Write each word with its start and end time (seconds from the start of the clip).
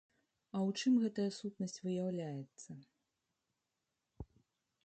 А 0.55 0.57
ў 0.67 0.69
чым 0.85 0.93
гэтая 1.03 1.25
сутнасць 1.39 1.79
выяўляецца? 1.85 2.71